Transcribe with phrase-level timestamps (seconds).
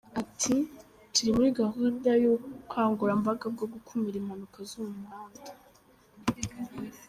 [0.21, 0.55] Ati
[1.13, 5.41] “Turi muri gahunda y’ubukangurambaga bwo gukumira impanuka zo mu muhanda.